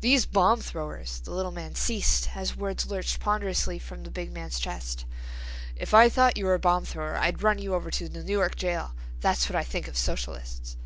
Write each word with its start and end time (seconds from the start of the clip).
"These 0.00 0.24
bomb 0.24 0.60
throwers—" 0.62 1.20
The 1.20 1.32
little 1.32 1.52
man 1.52 1.74
ceased 1.74 2.30
as 2.34 2.56
words 2.56 2.86
lurched 2.86 3.20
ponderously 3.20 3.78
from 3.78 4.04
the 4.04 4.10
big 4.10 4.32
man's 4.32 4.58
chest. 4.58 5.04
"If 5.76 5.92
I 5.92 6.08
thought 6.08 6.38
you 6.38 6.46
were 6.46 6.54
a 6.54 6.58
bomb 6.58 6.86
thrower 6.86 7.18
I'd 7.18 7.42
run 7.42 7.58
you 7.58 7.74
over 7.74 7.90
to 7.90 8.08
the 8.08 8.24
Newark 8.24 8.56
jail. 8.56 8.94
That's 9.20 9.50
what 9.50 9.56
I 9.56 9.64
think 9.64 9.86
of 9.86 9.98
Socialists." 9.98 10.78